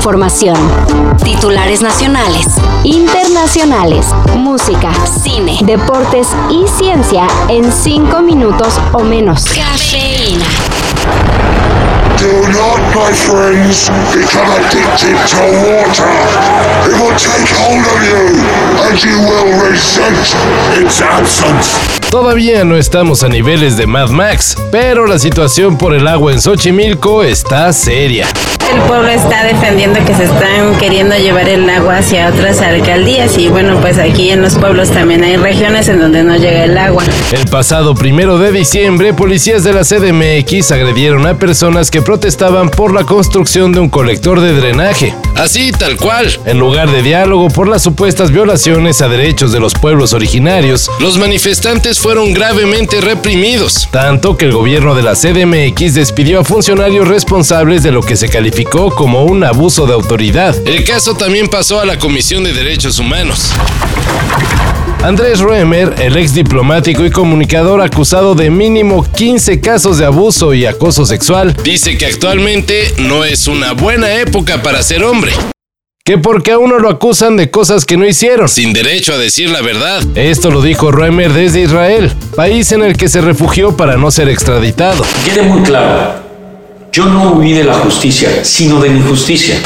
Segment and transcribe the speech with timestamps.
[0.00, 0.56] información.
[1.22, 2.46] Titulares nacionales,
[2.84, 4.90] internacionales, música,
[5.22, 9.44] cine, deportes y ciencia en 5 minutos o menos.
[9.44, 10.46] Cafeína.
[12.16, 16.08] Do not, my friends, become addicted to water.
[16.86, 18.40] It will take hold of you,
[18.88, 20.16] and you will resent
[20.82, 21.76] its absence.
[22.10, 26.40] Todavía no estamos a niveles de Mad Max, pero la situación por el agua en
[26.40, 28.26] Xochimilco está seria.
[28.72, 33.48] El pueblo está defendiendo que se están queriendo llevar el agua hacia otras alcaldías y
[33.48, 37.02] bueno, pues aquí en los pueblos también hay regiones en donde no llega el agua.
[37.32, 42.94] El pasado primero de diciembre, policías de la CDMX agredieron a personas que protestaban por
[42.94, 45.16] la construcción de un colector de drenaje.
[45.34, 46.30] Así, tal cual.
[46.44, 51.18] En lugar de diálogo por las supuestas violaciones a derechos de los pueblos originarios, los
[51.18, 57.82] manifestantes fueron gravemente reprimidos, tanto que el gobierno de la CDMX despidió a funcionarios responsables
[57.82, 60.56] de lo que se calificó como un abuso de autoridad.
[60.66, 63.52] El caso también pasó a la Comisión de Derechos Humanos.
[65.02, 70.66] Andrés Roemer, el ex diplomático y comunicador acusado de mínimo 15 casos de abuso y
[70.66, 75.32] acoso sexual, dice que actualmente no es una buena época para ser hombre.
[76.04, 79.48] Que porque a uno lo acusan de cosas que no hicieron, sin derecho a decir
[79.48, 80.02] la verdad.
[80.16, 84.28] Esto lo dijo Roemer desde Israel, país en el que se refugió para no ser
[84.28, 85.02] extraditado.
[85.24, 86.14] Quede muy claro,
[86.92, 89.56] yo no huí de la justicia, sino de la injusticia.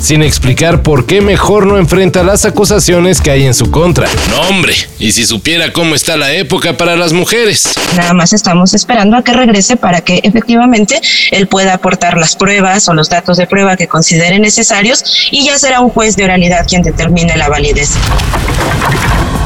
[0.00, 4.08] Sin explicar por qué mejor no enfrenta las acusaciones que hay en su contra.
[4.30, 7.74] No, hombre, y si supiera cómo está la época para las mujeres.
[7.96, 10.98] Nada más estamos esperando a que regrese para que efectivamente
[11.32, 15.58] él pueda aportar las pruebas o los datos de prueba que considere necesarios y ya
[15.58, 17.90] será un juez de oralidad quien determine la validez.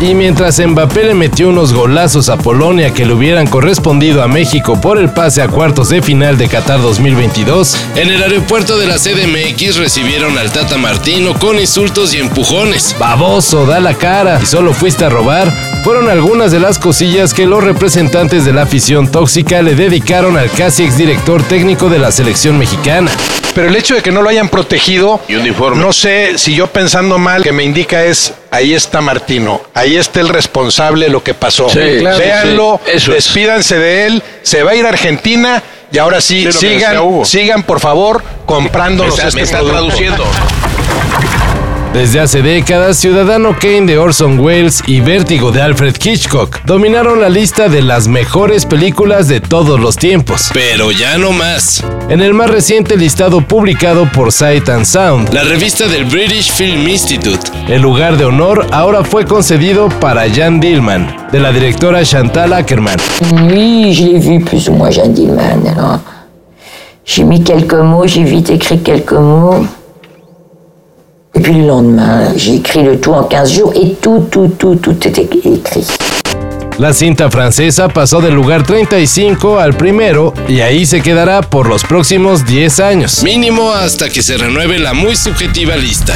[0.00, 4.80] Y mientras Mbappé le metió unos golazos a Polonia que le hubieran correspondido a México
[4.80, 8.94] por el pase a cuartos de final de Qatar 2022, en el aeropuerto de la
[8.96, 12.94] CDMX recibieron al Tata Martino con insultos y empujones.
[13.00, 15.52] Baboso, da la cara y solo fuiste a robar.
[15.82, 20.48] Fueron algunas de las cosillas que los representantes de la afición tóxica le dedicaron al
[20.52, 23.10] casi exdirector técnico de la selección mexicana.
[23.52, 25.82] Pero el hecho de que no lo hayan protegido, Y uniforme.
[25.82, 30.20] no sé si yo pensando mal, que me indica es, ahí está Martino, ahí está
[30.20, 31.68] el responsable de lo que pasó.
[31.68, 33.24] Sí, claro, Véanlo, sí, eso es.
[33.24, 37.80] despídanse de él, se va a ir a Argentina y ahora sí, sigan, sigan por
[37.80, 38.22] favor
[39.04, 39.76] Me está, este me está producto.
[39.78, 40.24] traduciendo.
[41.92, 47.30] Desde hace décadas, Ciudadano Kane de Orson Welles y Vértigo de Alfred Hitchcock dominaron la
[47.30, 50.50] lista de las mejores películas de todos los tiempos.
[50.52, 51.82] Pero ya no más.
[52.10, 56.86] En el más reciente listado publicado por Sight and Sound, la revista del British Film
[56.86, 62.52] Institute, el lugar de honor ahora fue concedido para Jan Dillman, de la directora Chantal
[62.52, 62.98] Ackerman.
[63.32, 65.66] Oui, je l'ai vu plus ou moins, Jeanne Dillman.
[65.66, 66.00] Alors,
[67.04, 69.66] j'ai mis quelques mots, j'ai vite écrit quelques mots.
[71.48, 75.08] Puis le lendemain, j'ai écrit le tout en 15 jours et tout, tout, tout, tout
[75.08, 75.86] était écrit.
[76.78, 81.84] La cinta francesa pasó del lugar 35 al primero y ahí se quedará por los
[81.84, 83.22] próximos 10 años.
[83.22, 86.12] Mínimo hasta que se renueve la muy subjetiva lista.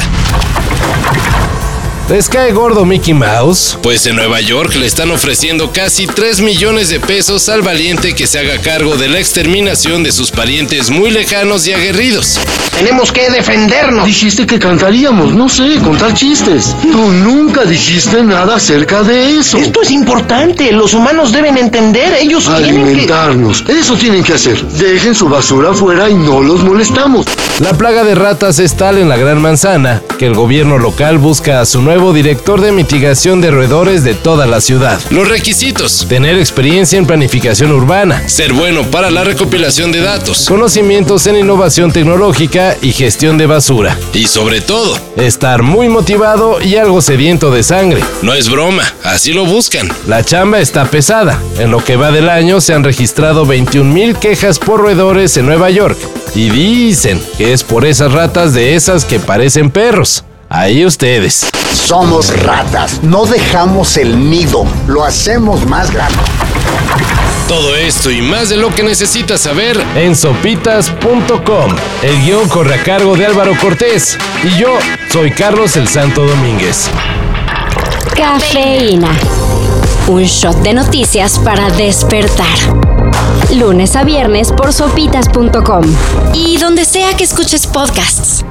[2.09, 3.77] ¿Les cae gordo Mickey Mouse?
[3.81, 8.27] Pues en Nueva York le están ofreciendo casi 3 millones de pesos al valiente que
[8.27, 12.41] se haga cargo de la exterminación de sus parientes muy lejanos y aguerridos.
[12.77, 14.05] Tenemos que defendernos.
[14.05, 16.75] Dijiste que cantaríamos, no sé, contar chistes.
[16.83, 19.57] No, nunca dijiste nada acerca de eso.
[19.57, 20.71] Esto es importante.
[20.73, 22.15] Los humanos deben entender.
[22.19, 22.81] Ellos tienen que...
[22.81, 23.63] Alimentarnos.
[23.69, 24.61] Eso tienen que hacer.
[24.61, 27.25] Dejen su basura afuera y no los molestamos.
[27.59, 31.61] La plaga de ratas es tal en la Gran Manzana que el gobierno local busca
[31.61, 34.99] a su nuevo director de mitigación de roedores de toda la ciudad.
[35.11, 41.27] Los requisitos: tener experiencia en planificación urbana, ser bueno para la recopilación de datos, conocimientos
[41.27, 43.95] en innovación tecnológica y gestión de basura.
[44.11, 48.01] Y sobre todo, estar muy motivado y algo sediento de sangre.
[48.23, 49.87] No es broma, así lo buscan.
[50.07, 51.39] La chamba está pesada.
[51.59, 55.45] En lo que va del año se han registrado 21 mil quejas por roedores en
[55.45, 55.99] Nueva York.
[56.33, 60.23] Y dicen que es por esas ratas de esas que parecen perros.
[60.55, 61.47] Ahí ustedes.
[61.73, 66.19] Somos ratas, no dejamos el nido, lo hacemos más grande.
[67.47, 71.75] Todo esto y más de lo que necesitas saber en sopitas.com.
[72.03, 74.77] El guion corre a cargo de Álvaro Cortés y yo
[75.11, 76.87] soy Carlos el Santo Domínguez.
[78.15, 79.09] Cafeína.
[80.07, 82.59] Un shot de noticias para despertar.
[83.55, 85.83] Lunes a viernes por sopitas.com.
[86.35, 88.45] Y donde sea que escuches podcasts.